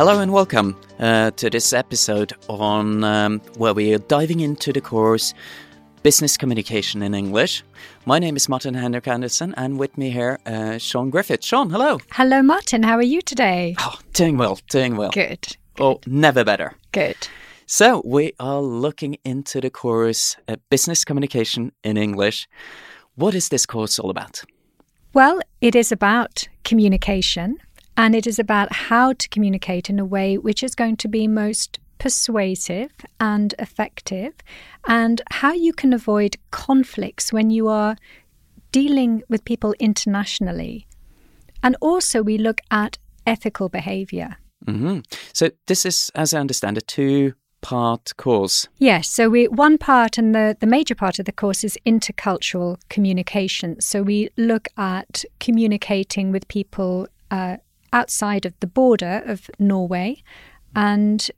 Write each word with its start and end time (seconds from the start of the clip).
Hello 0.00 0.18
and 0.18 0.32
welcome 0.32 0.78
uh, 0.98 1.30
to 1.32 1.50
this 1.50 1.74
episode 1.74 2.32
on 2.48 3.04
um, 3.04 3.38
where 3.58 3.74
we 3.74 3.92
are 3.92 3.98
diving 3.98 4.40
into 4.40 4.72
the 4.72 4.80
course 4.80 5.34
Business 6.02 6.38
Communication 6.38 7.02
in 7.02 7.12
English. 7.12 7.62
My 8.06 8.18
name 8.18 8.34
is 8.34 8.48
Martin 8.48 8.72
Henrik 8.72 9.04
Andresen, 9.04 9.52
and 9.58 9.78
with 9.78 9.98
me 9.98 10.08
here, 10.08 10.38
uh, 10.46 10.78
Siân 10.78 11.10
Griffith. 11.10 11.42
Siân, 11.42 11.70
hello. 11.70 11.98
Hello, 12.12 12.40
Martin. 12.40 12.82
How 12.82 12.96
are 12.96 13.02
you 13.02 13.20
today? 13.20 13.74
Oh, 13.78 13.98
doing 14.14 14.38
well, 14.38 14.58
doing 14.70 14.96
well. 14.96 15.10
Good. 15.10 15.54
Oh, 15.78 16.00
never 16.06 16.44
better. 16.44 16.76
Good. 16.92 17.28
So 17.66 18.00
we 18.02 18.32
are 18.40 18.62
looking 18.62 19.18
into 19.22 19.60
the 19.60 19.68
course 19.68 20.34
uh, 20.48 20.56
Business 20.70 21.04
Communication 21.04 21.72
in 21.84 21.98
English. 21.98 22.48
What 23.16 23.34
is 23.34 23.50
this 23.50 23.66
course 23.66 23.98
all 23.98 24.08
about? 24.08 24.44
Well, 25.12 25.40
it 25.60 25.74
is 25.74 25.92
about 25.92 26.48
communication 26.64 27.58
and 27.96 28.14
it 28.14 28.26
is 28.26 28.38
about 28.38 28.72
how 28.72 29.12
to 29.12 29.28
communicate 29.28 29.90
in 29.90 29.98
a 29.98 30.04
way 30.04 30.38
which 30.38 30.62
is 30.62 30.74
going 30.74 30.96
to 30.98 31.08
be 31.08 31.26
most 31.26 31.78
persuasive 31.98 32.90
and 33.20 33.54
effective, 33.58 34.32
and 34.86 35.20
how 35.30 35.52
you 35.52 35.72
can 35.72 35.92
avoid 35.92 36.36
conflicts 36.50 37.32
when 37.32 37.50
you 37.50 37.68
are 37.68 37.96
dealing 38.72 39.22
with 39.28 39.44
people 39.44 39.74
internationally. 39.78 40.86
And 41.62 41.76
also, 41.80 42.22
we 42.22 42.38
look 42.38 42.62
at 42.70 42.96
ethical 43.26 43.68
behavior. 43.68 44.38
Mm-hmm. 44.64 45.00
So, 45.34 45.50
this 45.66 45.84
is, 45.84 46.10
as 46.14 46.32
I 46.32 46.40
understand 46.40 46.78
a 46.78 46.80
two 46.80 47.34
part 47.60 48.16
course. 48.16 48.68
Yes, 48.78 49.08
so 49.08 49.28
we 49.28 49.48
one 49.48 49.78
part 49.78 50.18
and 50.18 50.34
the, 50.34 50.56
the 50.60 50.66
major 50.66 50.94
part 50.94 51.18
of 51.18 51.26
the 51.26 51.32
course 51.32 51.64
is 51.64 51.78
intercultural 51.86 52.78
communication. 52.88 53.80
So 53.80 54.02
we 54.02 54.30
look 54.36 54.68
at 54.76 55.24
communicating 55.38 56.32
with 56.32 56.48
people 56.48 57.06
uh, 57.30 57.58
outside 57.92 58.46
of 58.46 58.58
the 58.60 58.66
border 58.66 59.22
of 59.26 59.50
Norway 59.58 60.22
and 60.74 61.30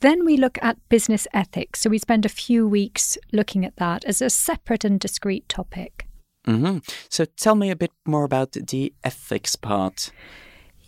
then 0.00 0.24
we 0.24 0.36
look 0.36 0.58
at 0.60 0.76
business 0.88 1.26
ethics. 1.32 1.80
So 1.80 1.90
we 1.90 1.98
spend 1.98 2.24
a 2.24 2.30
few 2.30 2.66
weeks 2.66 3.16
looking 3.32 3.64
at 3.64 3.76
that 3.76 4.04
as 4.04 4.20
a 4.20 4.30
separate 4.30 4.84
and 4.84 4.98
discrete 4.98 5.48
topic. 5.48 6.06
Mm-hmm. 6.46 6.78
So 7.08 7.24
tell 7.24 7.54
me 7.54 7.70
a 7.70 7.76
bit 7.76 7.92
more 8.06 8.24
about 8.24 8.52
the 8.52 8.92
ethics 9.04 9.56
part. 9.56 10.10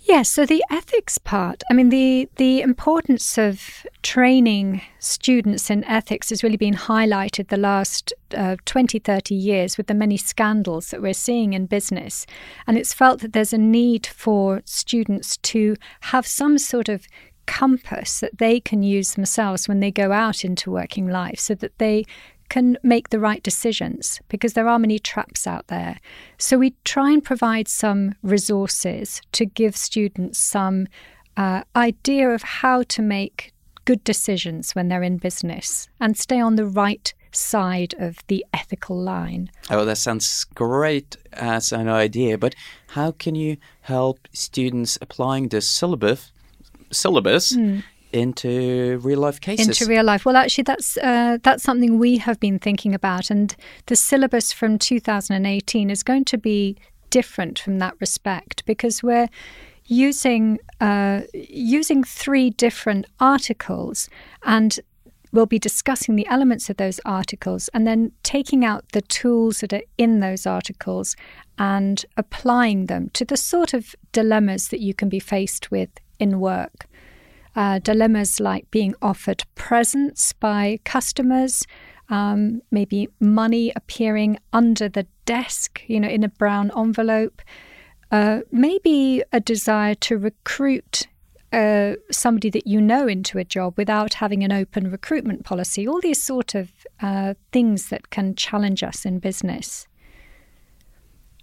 Yes, 0.02 0.30
so 0.30 0.46
the 0.46 0.64
ethics 0.70 1.18
part, 1.18 1.62
I 1.70 1.74
mean, 1.74 1.90
the, 1.90 2.28
the 2.36 2.62
importance 2.62 3.36
of 3.36 3.86
training 4.02 4.80
students 4.98 5.68
in 5.68 5.84
ethics 5.84 6.30
has 6.30 6.42
really 6.42 6.56
been 6.56 6.74
highlighted 6.74 7.48
the 7.48 7.58
last 7.58 8.12
uh, 8.34 8.56
20, 8.64 8.98
30 8.98 9.34
years 9.34 9.76
with 9.76 9.88
the 9.88 9.94
many 9.94 10.16
scandals 10.16 10.90
that 10.90 11.02
we're 11.02 11.12
seeing 11.12 11.52
in 11.52 11.66
business. 11.66 12.24
And 12.66 12.78
it's 12.78 12.94
felt 12.94 13.20
that 13.20 13.34
there's 13.34 13.52
a 13.52 13.58
need 13.58 14.06
for 14.06 14.62
students 14.64 15.36
to 15.36 15.76
have 16.00 16.26
some 16.26 16.56
sort 16.56 16.88
of 16.88 17.06
compass 17.46 18.20
that 18.20 18.38
they 18.38 18.58
can 18.58 18.82
use 18.82 19.14
themselves 19.14 19.68
when 19.68 19.80
they 19.80 19.90
go 19.90 20.12
out 20.12 20.44
into 20.44 20.70
working 20.70 21.08
life 21.08 21.38
so 21.38 21.54
that 21.56 21.76
they 21.78 22.06
can 22.50 22.76
make 22.82 23.08
the 23.08 23.18
right 23.18 23.42
decisions 23.42 24.20
because 24.28 24.52
there 24.52 24.68
are 24.68 24.78
many 24.78 24.98
traps 24.98 25.46
out 25.46 25.68
there. 25.68 25.98
So 26.36 26.58
we 26.58 26.74
try 26.84 27.12
and 27.12 27.24
provide 27.24 27.68
some 27.68 28.14
resources 28.22 29.22
to 29.32 29.46
give 29.46 29.74
students 29.74 30.38
some 30.38 30.86
uh, 31.38 31.62
idea 31.74 32.28
of 32.28 32.42
how 32.42 32.82
to 32.82 33.00
make 33.00 33.54
good 33.86 34.04
decisions 34.04 34.74
when 34.74 34.88
they're 34.88 35.02
in 35.02 35.16
business 35.16 35.88
and 35.98 36.18
stay 36.18 36.40
on 36.40 36.56
the 36.56 36.66
right 36.66 37.14
side 37.32 37.94
of 37.98 38.18
the 38.26 38.44
ethical 38.52 39.00
line. 39.00 39.50
Oh, 39.70 39.84
that 39.84 39.96
sounds 39.96 40.44
great 40.44 41.16
as 41.32 41.72
an 41.72 41.88
idea, 41.88 42.36
but 42.36 42.54
how 42.88 43.12
can 43.12 43.36
you 43.36 43.56
help 43.82 44.28
students 44.32 44.98
applying 45.00 45.48
the 45.48 45.60
syllabus 45.60 46.32
syllabus 46.92 47.56
mm 47.56 47.82
into 48.12 48.98
real 49.02 49.20
life 49.20 49.40
cases. 49.40 49.68
Into 49.68 49.86
real 49.86 50.04
life. 50.04 50.24
Well, 50.24 50.36
actually, 50.36 50.64
that's 50.64 50.96
uh, 50.98 51.38
that's 51.42 51.62
something 51.62 51.98
we 51.98 52.18
have 52.18 52.40
been 52.40 52.58
thinking 52.58 52.94
about, 52.94 53.30
and 53.30 53.54
the 53.86 53.96
syllabus 53.96 54.52
from 54.52 54.78
2018 54.78 55.90
is 55.90 56.02
going 56.02 56.24
to 56.26 56.38
be 56.38 56.76
different 57.10 57.58
from 57.58 57.78
that 57.78 57.94
respect 58.00 58.64
because 58.66 59.02
we're 59.02 59.28
using 59.86 60.58
uh, 60.80 61.22
using 61.32 62.04
three 62.04 62.50
different 62.50 63.06
articles 63.18 64.08
and. 64.44 64.78
We'll 65.32 65.46
be 65.46 65.60
discussing 65.60 66.16
the 66.16 66.26
elements 66.26 66.68
of 66.70 66.76
those 66.76 66.98
articles 67.04 67.70
and 67.72 67.86
then 67.86 68.10
taking 68.24 68.64
out 68.64 68.88
the 68.90 69.00
tools 69.00 69.60
that 69.60 69.72
are 69.72 69.84
in 69.96 70.18
those 70.18 70.44
articles 70.44 71.14
and 71.56 72.04
applying 72.16 72.86
them 72.86 73.10
to 73.10 73.24
the 73.24 73.36
sort 73.36 73.72
of 73.72 73.94
dilemmas 74.10 74.70
that 74.70 74.80
you 74.80 74.92
can 74.92 75.08
be 75.08 75.20
faced 75.20 75.70
with 75.70 75.90
in 76.18 76.40
work 76.40 76.88
uh, 77.56 77.78
dilemmas 77.80 78.40
like 78.40 78.70
being 78.70 78.94
offered 79.02 79.42
presents 79.54 80.32
by 80.32 80.78
customers, 80.84 81.64
um, 82.08 82.62
maybe 82.70 83.08
money 83.20 83.72
appearing 83.76 84.38
under 84.52 84.88
the 84.88 85.06
desk, 85.24 85.82
you 85.86 86.00
know, 86.00 86.08
in 86.08 86.24
a 86.24 86.28
brown 86.28 86.70
envelope, 86.76 87.42
uh, 88.10 88.40
maybe 88.50 89.22
a 89.32 89.40
desire 89.40 89.94
to 89.94 90.18
recruit 90.18 91.06
uh, 91.52 91.94
somebody 92.10 92.50
that 92.50 92.66
you 92.66 92.80
know 92.80 93.08
into 93.08 93.38
a 93.38 93.44
job 93.44 93.74
without 93.76 94.14
having 94.14 94.44
an 94.44 94.52
open 94.52 94.90
recruitment 94.90 95.44
policy. 95.44 95.86
All 95.86 96.00
these 96.00 96.22
sort 96.22 96.54
of 96.54 96.70
uh, 97.00 97.34
things 97.52 97.88
that 97.88 98.10
can 98.10 98.34
challenge 98.34 98.82
us 98.82 99.04
in 99.04 99.18
business. 99.18 99.88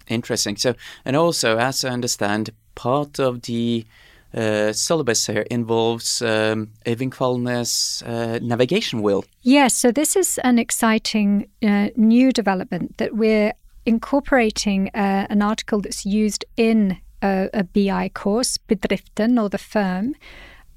Interesting. 0.08 0.56
So, 0.56 0.76
and 1.04 1.16
also, 1.16 1.58
as 1.58 1.84
I 1.84 1.90
understand, 1.90 2.52
part 2.76 3.20
of 3.20 3.42
the 3.44 3.86
uh, 4.34 4.74
syllabus 4.74 5.26
here 5.28 5.46
involves 5.50 6.22
um, 6.22 6.70
uh, 6.86 8.40
navigation 8.42 9.02
wheel. 9.02 9.24
Yes, 9.42 9.74
so 9.74 9.92
this 9.92 10.16
is 10.16 10.38
an 10.44 10.60
exciting 10.60 11.48
uh, 11.64 11.90
new 11.96 12.32
development 12.32 12.98
that 12.98 13.16
we're 13.16 13.54
incorporating 13.86 14.90
uh, 14.94 15.28
an 15.30 15.42
article 15.42 15.82
that's 15.82 16.06
used 16.06 16.44
in 16.58 16.98
a, 17.22 17.50
a 17.54 17.64
BI 17.64 18.10
course, 18.10 18.58
Bedriften 18.58 19.42
or 19.42 19.50
the 19.50 19.58
firm. 19.58 20.14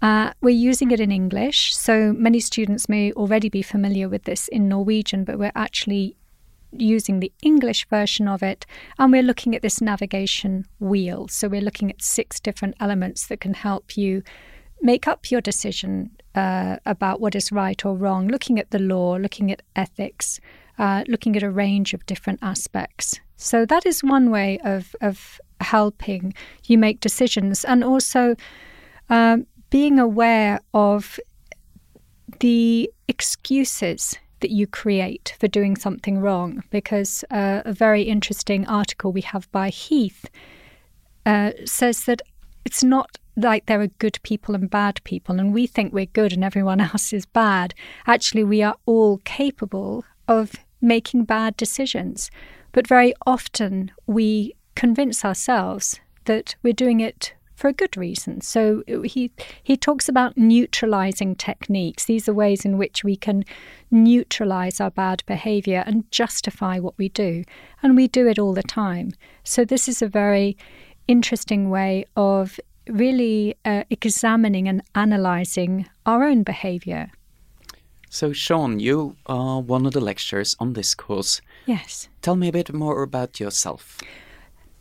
Uh, 0.01 0.33
we're 0.41 0.51
using 0.51 0.91
it 0.93 1.01
in 1.01 1.13
English, 1.13 1.77
so 1.77 2.15
many 2.15 2.41
students 2.41 2.89
may 2.89 3.13
already 3.13 3.51
be 3.51 3.61
familiar 3.61 4.09
with 4.09 4.25
this 4.25 4.49
in 4.49 4.67
Norwegian, 4.67 5.25
but 5.25 5.39
we're 5.39 5.53
actually 5.55 6.17
using 6.73 7.21
the 7.21 7.33
English 7.43 7.87
version 7.89 8.29
of 8.29 8.43
it, 8.43 8.67
and 8.99 9.13
we're 9.13 9.23
looking 9.23 9.55
at 9.55 9.63
this 9.63 9.81
navigation 9.81 10.65
wheel. 10.79 11.29
So 11.29 11.49
we're 11.49 11.61
looking 11.61 11.91
at 11.91 12.03
six 12.03 12.41
different 12.41 12.75
elements 12.81 13.27
that 13.27 13.41
can 13.41 13.55
help 13.55 13.97
you 13.97 14.23
make 14.83 15.07
up 15.07 15.31
your 15.31 15.41
decision 15.41 16.11
uh, 16.35 16.77
about 16.87 17.21
what 17.21 17.35
is 17.35 17.53
right 17.53 17.85
or 17.85 17.97
wrong, 17.97 18.29
looking 18.29 18.59
at 18.59 18.71
the 18.71 18.79
law, 18.79 19.17
looking 19.17 19.51
at 19.51 19.63
ethics, 19.77 20.41
uh, 20.79 21.05
looking 21.09 21.37
at 21.37 21.43
a 21.43 21.51
range 21.51 21.93
of 21.93 22.07
different 22.07 22.39
aspects. 22.43 23.21
So 23.37 23.67
that 23.67 23.85
is 23.87 24.03
one 24.03 24.31
way 24.31 24.59
of, 24.65 24.95
of 25.01 25.41
helping 25.61 26.35
you 26.67 26.79
make 26.79 27.01
decisions, 27.01 27.65
and 27.65 27.85
also 27.85 28.37
um, 29.09 29.47
being 29.71 29.99
aware 29.99 30.61
of 30.73 31.19
the 32.39 32.91
excuses 33.09 34.19
that 34.41 34.51
you 34.51 34.67
create 34.67 35.35
for 35.39 35.49
doing 35.49 35.77
something 35.77 36.19
wrong. 36.19 36.63
Because 36.71 37.25
uh, 37.31 37.63
a 37.65 37.73
very 37.73 38.03
interesting 38.03 38.67
article 38.67 39.13
we 39.13 39.21
have 39.23 39.51
by 39.53 39.69
Heath 39.71 40.27
uh, 41.27 41.53
says 41.65 42.05
that 42.05 42.23
it's 42.65 42.85
not 42.85 43.19
like 43.37 43.67
there 43.67 43.81
are 43.81 43.87
good 43.87 44.19
people 44.23 44.55
and 44.55 44.69
bad 44.69 45.03
people, 45.05 45.39
and 45.39 45.55
we 45.55 45.67
think 45.67 45.93
we're 45.93 46.07
good 46.07 46.33
and 46.33 46.45
everyone 46.45 46.81
else 46.93 47.13
is 47.13 47.27
bad. 47.27 47.75
Actually, 48.07 48.45
we 48.45 48.63
are 48.63 48.77
all 48.87 49.19
capable 49.25 50.05
of 50.29 50.53
making 50.81 51.25
bad 51.25 51.57
decisions. 51.57 52.31
But 52.73 52.87
very 52.87 53.13
often 53.27 53.91
we 54.07 54.55
convince 54.75 55.25
ourselves 55.25 56.01
that 56.25 56.55
we're 56.63 56.73
doing 56.73 57.01
it 57.01 57.35
for 57.61 57.69
a 57.69 57.75
good 57.75 57.95
reason. 57.95 58.41
So 58.41 58.83
he 59.05 59.31
he 59.63 59.77
talks 59.77 60.09
about 60.09 60.37
neutralizing 60.37 61.37
techniques. 61.37 62.07
These 62.07 62.27
are 62.27 62.33
ways 62.33 62.65
in 62.65 62.79
which 62.79 63.05
we 63.05 63.17
can 63.17 63.45
neutralize 63.91 64.81
our 64.81 64.91
bad 64.91 65.23
behavior 65.27 65.85
and 65.87 66.11
justify 66.11 66.79
what 66.79 66.97
we 66.97 67.11
do, 67.11 67.45
and 67.83 67.97
we 67.97 68.09
do 68.09 68.27
it 68.27 68.39
all 68.39 68.55
the 68.55 68.63
time. 68.63 69.13
So 69.45 69.65
this 69.65 69.89
is 69.89 70.01
a 70.01 70.09
very 70.09 70.57
interesting 71.07 71.69
way 71.69 72.07
of 72.17 72.59
really 72.89 73.55
uh, 73.67 73.85
examining 73.91 74.67
and 74.67 74.83
analyzing 74.95 75.87
our 76.07 76.25
own 76.25 76.43
behavior. 76.43 77.11
So, 78.09 78.31
Siân, 78.31 78.81
you 78.81 79.17
are 79.27 79.61
one 79.61 79.87
of 79.87 79.93
the 79.93 80.01
lecturers 80.01 80.57
on 80.59 80.73
this 80.73 80.95
course. 80.95 81.41
Yes. 81.67 82.09
Tell 82.23 82.37
me 82.37 82.49
a 82.49 82.53
bit 82.53 82.73
more 82.73 83.03
about 83.03 83.39
yourself. 83.39 83.99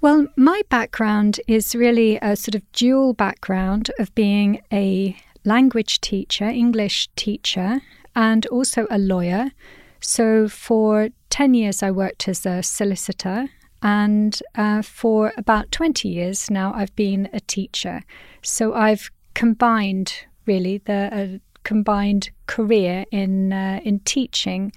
Well, 0.01 0.27
my 0.37 0.61
background 0.69 1.41
is 1.45 1.75
really 1.75 2.17
a 2.21 2.37
sort 2.37 2.55
of 2.55 2.71
dual 2.71 3.13
background 3.13 3.91
of 3.99 4.15
being 4.15 4.61
a 4.71 5.17
language 5.43 5.99
teacher, 5.99 6.45
English 6.45 7.09
teacher, 7.17 7.81
and 8.15 8.45
also 8.45 8.87
a 8.89 8.97
lawyer. 8.97 9.51
So 9.99 10.47
for 10.47 11.09
10 11.31 11.53
years, 11.53 11.83
I 11.83 11.91
worked 11.91 12.29
as 12.29 12.45
a 12.45 12.63
solicitor. 12.63 13.49
And 13.81 14.41
uh, 14.55 14.83
for 14.83 15.33
about 15.37 15.69
20 15.73 16.07
years 16.07 16.49
now, 16.49 16.71
I've 16.73 16.95
been 16.95 17.27
a 17.33 17.41
teacher. 17.41 18.03
So 18.41 18.73
I've 18.73 19.11
combined, 19.33 20.13
really, 20.45 20.77
the 20.77 21.09
uh, 21.11 21.37
combined 21.63 22.29
career 22.47 23.03
in 23.11 23.51
uh, 23.51 23.81
in 23.83 23.99
teaching 23.99 24.71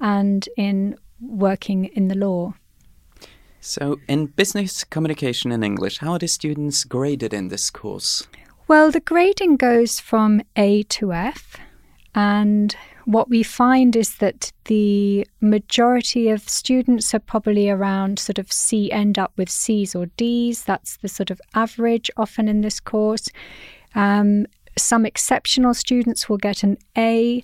and 0.00 0.48
in 0.56 0.96
working 1.20 1.84
in 1.84 2.08
the 2.08 2.16
law. 2.16 2.54
So, 3.66 3.98
in 4.08 4.26
business 4.26 4.84
communication 4.84 5.50
in 5.50 5.64
English, 5.64 6.00
how 6.00 6.12
are 6.12 6.18
the 6.18 6.28
students 6.28 6.84
graded 6.84 7.32
in 7.32 7.48
this 7.48 7.70
course? 7.70 8.28
Well, 8.68 8.90
the 8.90 9.00
grading 9.00 9.56
goes 9.56 9.98
from 9.98 10.42
A 10.54 10.82
to 10.82 11.14
F, 11.14 11.56
and 12.14 12.76
what 13.06 13.30
we 13.30 13.42
find 13.42 13.96
is 13.96 14.16
that 14.16 14.52
the 14.66 15.26
majority 15.40 16.28
of 16.28 16.46
students 16.46 17.14
are 17.14 17.20
probably 17.20 17.70
around 17.70 18.18
sort 18.18 18.38
of 18.38 18.52
C, 18.52 18.92
end 18.92 19.18
up 19.18 19.32
with 19.38 19.48
C's 19.48 19.94
or 19.94 20.06
D's. 20.18 20.64
That's 20.64 20.98
the 20.98 21.08
sort 21.08 21.30
of 21.30 21.40
average 21.54 22.10
often 22.18 22.48
in 22.48 22.60
this 22.60 22.80
course. 22.80 23.30
Um, 23.94 24.44
some 24.76 25.06
exceptional 25.06 25.72
students 25.72 26.28
will 26.28 26.36
get 26.36 26.64
an 26.64 26.76
A. 26.98 27.42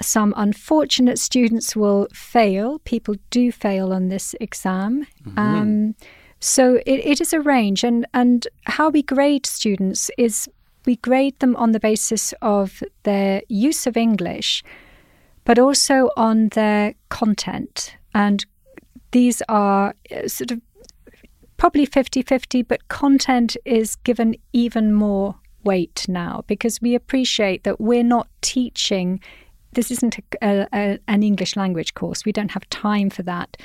Some 0.00 0.32
unfortunate 0.36 1.18
students 1.18 1.74
will 1.74 2.08
fail. 2.12 2.78
People 2.80 3.16
do 3.30 3.50
fail 3.50 3.92
on 3.92 4.08
this 4.08 4.34
exam. 4.40 5.06
Mm-hmm. 5.26 5.38
Um, 5.38 5.94
so 6.40 6.76
it, 6.86 7.00
it 7.04 7.20
is 7.20 7.32
a 7.32 7.40
range, 7.40 7.82
and, 7.82 8.06
and 8.14 8.46
how 8.66 8.90
we 8.90 9.02
grade 9.02 9.44
students 9.44 10.10
is 10.16 10.48
we 10.86 10.96
grade 10.96 11.38
them 11.40 11.56
on 11.56 11.72
the 11.72 11.80
basis 11.80 12.32
of 12.40 12.82
their 13.02 13.42
use 13.48 13.86
of 13.86 13.96
English, 13.96 14.62
but 15.44 15.58
also 15.58 16.10
on 16.16 16.48
their 16.50 16.94
content. 17.08 17.96
And 18.14 18.46
these 19.10 19.42
are 19.48 19.94
uh, 20.10 20.28
sort 20.28 20.52
of 20.52 20.60
probably 21.56 21.86
50 21.86 22.22
50, 22.22 22.62
but 22.62 22.88
content 22.88 23.56
is 23.64 23.96
given 23.96 24.36
even 24.52 24.94
more 24.94 25.34
weight 25.64 26.06
now 26.08 26.44
because 26.46 26.80
we 26.80 26.94
appreciate 26.94 27.64
that 27.64 27.80
we're 27.80 28.04
not 28.04 28.28
teaching. 28.40 29.20
This 29.78 29.92
isn't 29.92 30.18
a, 30.42 30.66
a, 30.72 30.98
an 31.06 31.22
English 31.22 31.54
language 31.54 31.94
course. 31.94 32.24
We 32.24 32.32
don't 32.32 32.50
have 32.50 32.68
time 32.68 33.10
for 33.10 33.22
that. 33.22 33.56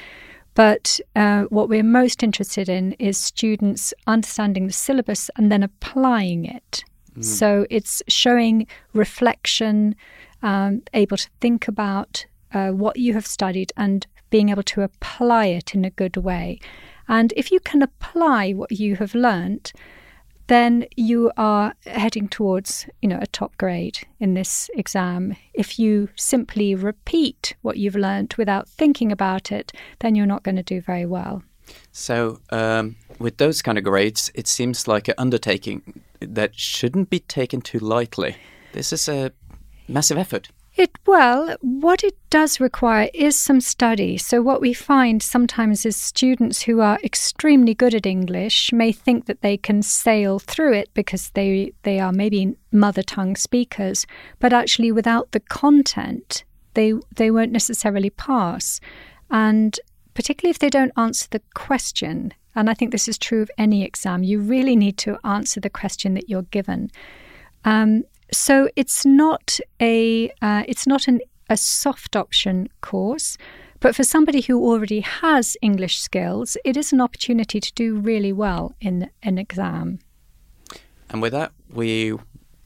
But 0.53 0.99
uh, 1.15 1.45
what 1.45 1.69
we're 1.69 1.81
most 1.81 2.21
interested 2.21 2.69
in 2.69 2.91
is 2.99 3.17
students 3.17 3.95
understanding 4.05 4.67
the 4.67 4.73
syllabus 4.73 5.31
and 5.37 5.51
then 5.51 5.63
applying 5.63 6.45
it. 6.45 6.83
Mm. 7.17 7.25
So 7.25 7.65
it's 7.71 8.03
showing 8.07 8.67
reflection, 8.93 9.95
um, 10.43 10.83
able 10.93 11.17
to 11.17 11.29
think 11.41 11.67
about 11.67 12.27
uh, 12.53 12.69
what 12.69 12.97
you 12.97 13.15
have 13.15 13.25
studied 13.25 13.73
and 13.75 14.05
being 14.29 14.49
able 14.49 14.61
to 14.73 14.83
apply 14.83 15.47
it 15.47 15.73
in 15.73 15.83
a 15.83 15.89
good 15.89 16.17
way. 16.17 16.59
And 17.07 17.33
if 17.35 17.51
you 17.51 17.59
can 17.59 17.81
apply 17.81 18.51
what 18.51 18.71
you 18.71 18.97
have 18.97 19.15
learnt, 19.15 19.73
then 20.47 20.85
you 20.95 21.31
are 21.37 21.73
heading 21.85 22.27
towards, 22.27 22.87
you 23.01 23.09
know, 23.09 23.19
a 23.21 23.27
top 23.27 23.57
grade 23.57 23.99
in 24.19 24.33
this 24.33 24.69
exam. 24.75 25.35
If 25.53 25.79
you 25.79 26.09
simply 26.15 26.75
repeat 26.75 27.55
what 27.61 27.77
you've 27.77 27.95
learnt 27.95 28.37
without 28.37 28.67
thinking 28.67 29.11
about 29.11 29.51
it, 29.51 29.71
then 29.99 30.15
you're 30.15 30.25
not 30.25 30.43
going 30.43 30.57
to 30.57 30.63
do 30.63 30.81
very 30.81 31.05
well. 31.05 31.43
So, 31.91 32.39
um, 32.49 32.97
with 33.19 33.37
those 33.37 33.61
kind 33.61 33.77
of 33.77 33.83
grades, 33.83 34.31
it 34.35 34.47
seems 34.47 34.87
like 34.87 35.07
an 35.07 35.15
undertaking 35.17 36.03
that 36.19 36.55
shouldn't 36.55 37.09
be 37.09 37.19
taken 37.19 37.61
too 37.61 37.79
lightly. 37.79 38.35
This 38.73 38.91
is 38.91 39.07
a 39.07 39.31
massive 39.87 40.17
effort. 40.17 40.49
It 40.75 40.91
well, 41.05 41.55
what 41.61 42.03
it 42.03 42.17
does 42.31 42.59
require 42.59 43.07
is 43.13 43.37
some 43.37 43.61
study. 43.61 44.17
So 44.17 44.41
what 44.41 44.59
we 44.59 44.73
find 44.73 45.21
sometimes 45.21 45.85
is 45.85 45.95
students 45.95 46.63
who 46.63 46.81
are 46.81 46.97
extremely 47.03 47.75
good 47.75 47.93
at 47.93 48.07
English 48.07 48.73
may 48.73 48.91
think 48.91 49.27
that 49.27 49.41
they 49.41 49.55
can 49.55 49.83
sail 49.83 50.39
through 50.39 50.73
it 50.73 50.89
because 50.95 51.29
they 51.31 51.73
they 51.83 51.99
are 51.99 52.11
maybe 52.11 52.55
mother 52.71 53.03
tongue 53.03 53.35
speakers, 53.35 54.07
but 54.39 54.51
actually 54.51 54.91
without 54.91 55.31
the 55.31 55.41
content, 55.41 56.43
they 56.73 56.93
they 57.15 57.29
won't 57.29 57.51
necessarily 57.51 58.09
pass. 58.09 58.79
And 59.29 59.79
particularly 60.15 60.51
if 60.51 60.59
they 60.59 60.71
don't 60.71 60.91
answer 60.97 61.27
the 61.29 61.41
question, 61.53 62.33
and 62.55 62.67
I 62.67 62.73
think 62.73 62.91
this 62.91 63.07
is 63.07 63.19
true 63.19 63.43
of 63.43 63.51
any 63.59 63.83
exam, 63.83 64.23
you 64.23 64.39
really 64.39 64.75
need 64.75 64.97
to 64.99 65.19
answer 65.23 65.59
the 65.59 65.69
question 65.69 66.15
that 66.15 66.29
you're 66.29 66.49
given. 66.49 66.89
Um, 67.63 68.05
so 68.33 68.69
it's 68.75 69.05
not 69.05 69.59
a 69.79 70.29
uh, 70.41 70.63
it's 70.67 70.87
not 70.87 71.07
an, 71.07 71.21
a 71.49 71.57
soft 71.57 72.15
option 72.15 72.67
course, 72.81 73.37
but 73.79 73.95
for 73.95 74.03
somebody 74.03 74.41
who 74.41 74.63
already 74.63 75.01
has 75.01 75.57
English 75.61 75.99
skills, 75.99 76.57
it 76.65 76.75
is 76.77 76.93
an 76.93 77.01
opportunity 77.01 77.59
to 77.59 77.73
do 77.73 77.95
really 77.95 78.33
well 78.33 78.73
in 78.81 79.09
an 79.21 79.37
exam. 79.37 79.99
And 81.09 81.21
with 81.21 81.33
that, 81.33 81.51
we 81.69 82.13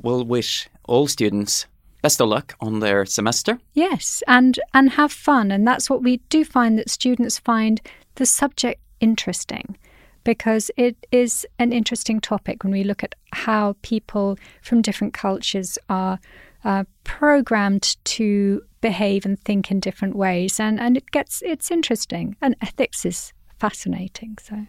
will 0.01 0.23
wish 0.23 0.69
all 0.85 1.07
students 1.07 1.65
best 2.01 2.21
of 2.21 2.29
luck 2.29 2.55
on 2.61 2.79
their 2.79 3.05
semester. 3.05 3.59
Yes, 3.73 4.23
and 4.27 4.59
and 4.73 4.91
have 4.91 5.11
fun, 5.11 5.51
and 5.51 5.67
that's 5.67 5.89
what 5.89 6.03
we 6.03 6.17
do 6.29 6.45
find 6.45 6.77
that 6.77 6.89
students 6.89 7.39
find 7.39 7.81
the 8.15 8.25
subject 8.25 8.81
interesting 8.99 9.77
because 10.27 10.69
it 10.75 11.07
is 11.09 11.47
an 11.57 11.71
interesting 11.71 12.19
topic 12.19 12.61
when 12.61 12.73
we 12.73 12.83
look 12.83 13.01
at 13.01 13.15
how 13.31 13.77
people 13.81 14.37
from 14.61 14.81
different 14.81 15.13
cultures 15.13 15.79
are 15.87 16.19
uh, 16.65 16.83
programmed 17.05 17.95
to 18.03 18.61
behave 18.81 19.25
and 19.25 19.39
think 19.39 19.71
in 19.71 19.79
different 19.79 20.17
ways, 20.17 20.59
and 20.59 20.81
and 20.81 20.97
it 20.97 21.11
gets 21.11 21.41
it's 21.45 21.71
interesting, 21.71 22.35
and 22.41 22.57
ethics 22.61 23.05
is 23.05 23.31
fascinating. 23.57 24.37
So, 24.41 24.65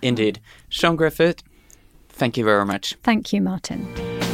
indeed, 0.00 0.40
Siân 0.70 0.96
Griffith, 0.96 1.42
thank 2.08 2.38
you 2.38 2.44
very 2.44 2.64
much. 2.64 2.94
Thank 3.02 3.34
you, 3.34 3.42
Martin. 3.42 4.33